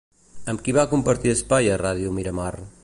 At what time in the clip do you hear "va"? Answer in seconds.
0.77-0.85